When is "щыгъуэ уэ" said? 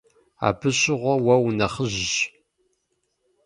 0.77-1.35